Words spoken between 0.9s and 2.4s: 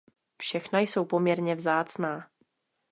poměrně vzácná.